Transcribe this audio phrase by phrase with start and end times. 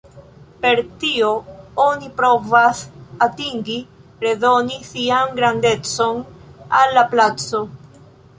[0.61, 1.27] Per tio
[1.83, 2.81] oni provas
[3.25, 3.77] atingi
[4.25, 6.25] redoni 'sian grandecon'
[6.83, 7.63] al la placo.